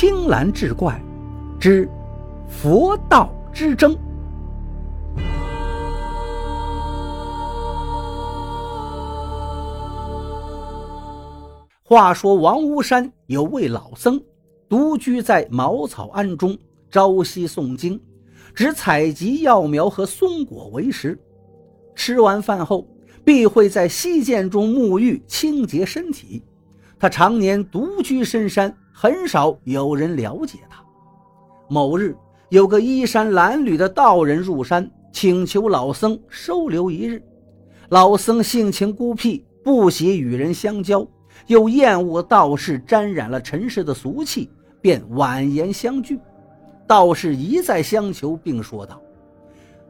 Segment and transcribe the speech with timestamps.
[0.00, 0.98] 青蓝志怪
[1.60, 1.86] 之
[2.48, 3.94] 佛道之争。
[11.84, 14.18] 话说王屋山有位老僧，
[14.70, 16.56] 独居在茅草庵中，
[16.90, 18.00] 朝夕诵经，
[18.54, 21.20] 只采集药苗和松果为食。
[21.94, 22.88] 吃完饭后，
[23.22, 26.42] 必会在溪涧中沐浴，清洁身体。
[26.98, 30.84] 他常年独居深山，很少有人了解他。
[31.70, 32.14] 某日，
[32.50, 37.22] 有个衣衫褴褛的道人入山，请求老僧收留一日。
[37.88, 41.02] 老僧性情孤僻，不喜与人相交。
[41.46, 44.50] 又厌恶道士沾染了尘世的俗气，
[44.82, 46.20] 便婉言相拒。
[46.86, 49.00] 道士一再相求，并说道：“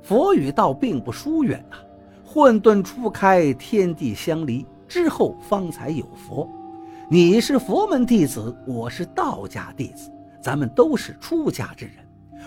[0.05, 1.79] 佛与道并不疏远呐，
[2.25, 6.49] 混沌初开，天地相离之后，方才有佛。
[7.13, 11.95] 你是佛门弟子，我是道家弟子，咱们都是出家之人，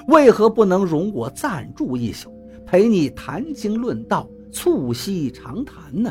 [0.08, 2.34] 为何不能容我暂住一宿，
[2.66, 6.10] 陪你谈经论道，促膝长谈呢？”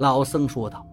[0.00, 0.84] 老僧说道。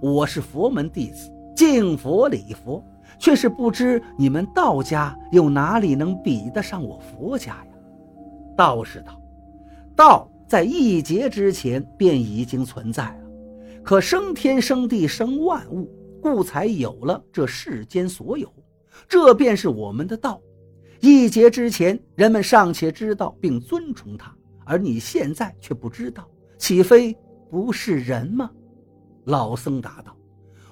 [0.00, 2.80] 我是佛门弟子，敬佛礼佛，
[3.18, 7.66] 却是不知你们道家又哪里能比得上我佛家呀？
[8.56, 9.20] 道士道
[9.96, 13.16] ：“道在一劫之前便已经存在了，
[13.82, 15.90] 可生天生地生万物，
[16.24, 18.50] 故才有了这世间所有。
[19.06, 20.40] 这便是我们的道。
[21.00, 27.14] 一劫之前，人们尚且知道并尊崇他，而你现在却不知道，岂非
[27.50, 28.50] 不是人吗？”
[29.26, 30.16] 老僧答道：“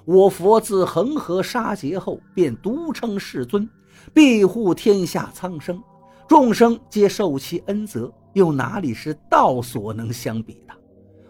[0.06, 3.68] 我佛自恒河沙劫后，便独称世尊，
[4.14, 5.82] 庇护天下苍生，
[6.26, 10.72] 众生皆受其恩泽，又哪里是道所能相比的？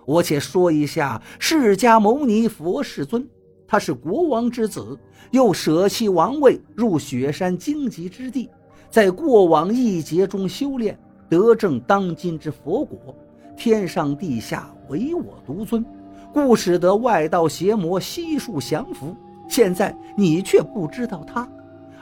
[0.06, 3.28] 我且说一下释迦牟尼佛世尊，
[3.72, 4.98] 他是国王之子，
[5.30, 8.50] 又舍弃王位，入雪山荆棘之地，
[8.90, 10.94] 在过往一劫中修炼，
[11.26, 13.16] 得证当今之佛果，
[13.56, 15.82] 天上地下唯我独尊。”
[16.34, 19.16] 故使得外道邪魔悉数降服。
[19.48, 21.50] 现在你却不知道他，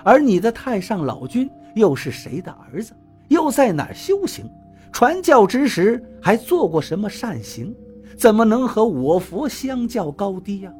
[0.02, 2.92] 而你的太上老君又是谁的儿子？
[3.28, 4.44] 又在哪儿修行？
[4.90, 7.72] 传教之时还做过什么善行？
[8.18, 10.72] 怎么能和我佛相较高低呀？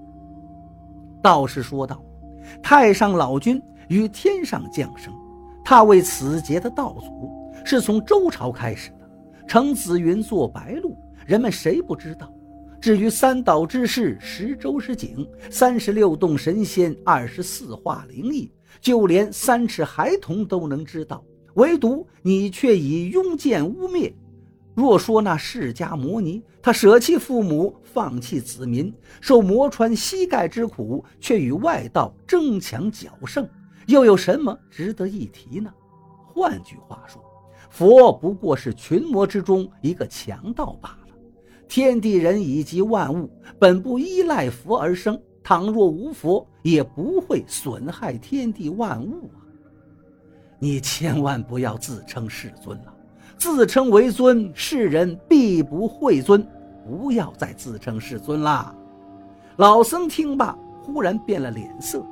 [1.22, 2.02] 道士说道
[2.62, 5.12] ：“太上老君于天上降生，
[5.64, 7.30] 他为此劫的道祖，
[7.64, 9.10] 是从周朝开始的，
[9.46, 12.32] 乘紫云坐白鹿，人们谁不知道？”
[12.80, 18.50] 至于三岛之事、十洲之景、三十六洞神仙、二十四化灵异，
[18.80, 21.22] 就连三尺孩童都能知道，
[21.56, 24.10] 唯独你却以庸见污蔑。
[24.74, 33.46] 若说那释迦摩尼，他舍弃父母，放弃子民，受磨穿膝盖之苦，却与外道争强较胜，
[33.86, 35.72] 又有什么值得一提呢？
[36.32, 37.22] 换句话说，
[37.68, 41.14] 佛不过是群魔之中一个强盗罢了。
[41.68, 49.42] 天地人以及万物本不依赖佛而生，倘若无佛，也不会损害天地万物啊！
[50.58, 52.94] 你千万不要自称世尊了，
[53.40, 56.46] 自称为尊，世人必不会尊。
[56.86, 58.74] 不要再自称世尊啦！
[59.56, 62.04] 老僧听罢，忽然变了脸色。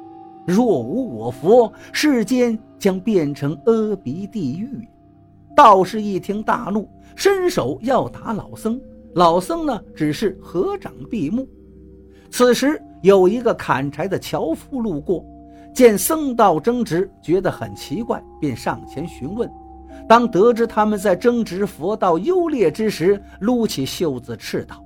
[0.46, 4.88] 若无我佛，世间将变成阿鼻地狱。
[5.54, 8.80] 道士一听大怒，伸手要打老僧。
[9.14, 11.46] 老僧呢，只是合掌闭目。
[12.30, 15.22] 此时有一个砍柴的樵夫路过，
[15.74, 19.50] 见僧道争执，觉得很奇怪，便上前询问。
[20.08, 24.82] 当得知他们在争执佛道优劣之时，撸起袖子斥道：“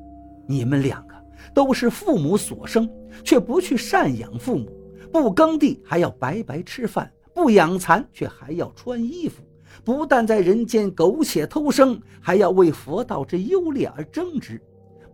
[0.47, 1.15] 你们两个
[1.55, 2.89] 都是父母所生，
[3.25, 4.69] 却不去赡养父母，
[5.13, 9.43] 不耕地还要白白吃饭，不养蚕却还要穿衣服。”
[9.85, 14.61] 不但在人间苟且偷生，还要为佛道之优劣而争执，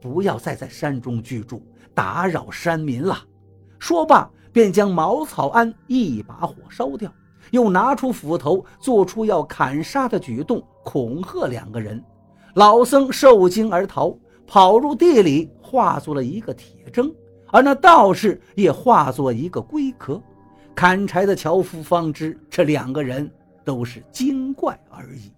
[0.01, 1.63] 不要再在山中居住，
[1.95, 3.17] 打扰山民了。
[3.79, 7.11] 说罢，便将茅草庵一把火烧掉，
[7.51, 12.03] 又拿出斧头，做出要砍杀的举动，恐吓两个人。
[12.55, 17.13] 老僧受惊而逃，跑入地里，化作了一个铁铮；
[17.53, 20.21] 而那道士也化作一个龟壳。
[20.75, 23.31] 砍柴的樵夫方知，这两个人。
[23.69, 25.31] 都是精怪而已。